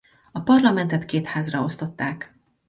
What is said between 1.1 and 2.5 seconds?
házra osztották.